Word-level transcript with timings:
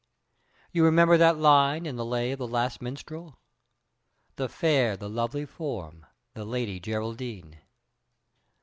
You 0.71 0.83
remember 0.83 1.15
that 1.15 1.37
line 1.37 1.85
in 1.85 1.95
the 1.95 2.03
'Lay 2.03 2.31
of 2.31 2.39
the 2.39 2.47
Last 2.47 2.81
Minstrel': 2.81 3.37
The 4.35 4.49
fair 4.49 4.93
and 4.93 5.15
lovely 5.15 5.45
form, 5.45 6.07
the 6.33 6.43
Lady 6.43 6.79
Geraldine. 6.79 7.59